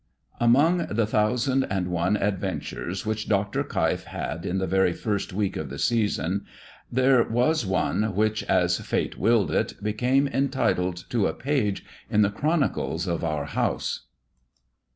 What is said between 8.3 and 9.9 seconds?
as fate willed it,